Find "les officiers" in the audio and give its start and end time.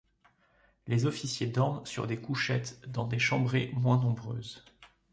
0.87-1.45